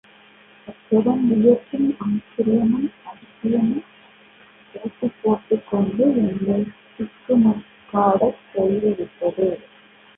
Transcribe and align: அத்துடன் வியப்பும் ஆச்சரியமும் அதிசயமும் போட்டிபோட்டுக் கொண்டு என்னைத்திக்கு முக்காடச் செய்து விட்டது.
அத்துடன் 0.67 1.25
வியப்பும் 1.31 1.89
ஆச்சரியமும் 2.05 2.87
அதிசயமும் 3.05 3.85
போட்டிபோட்டுக் 4.73 5.69
கொண்டு 5.69 6.05
என்னைத்திக்கு 6.23 7.35
முக்காடச் 7.45 8.45
செய்து 8.53 8.91
விட்டது. 8.99 9.49